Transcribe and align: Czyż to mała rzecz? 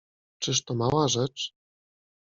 Czyż 0.39 0.63
to 0.65 0.75
mała 0.75 1.07
rzecz? 1.07 1.53